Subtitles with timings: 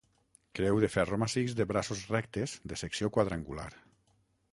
[0.59, 3.69] Creu de ferro massís de braços rectes de secció quadrangular.